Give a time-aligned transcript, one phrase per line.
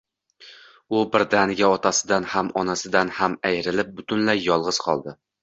[0.99, 5.17] U birdaniga otasidan ham, onasidan ham ayrilib, butunlay yolg`iz qoldi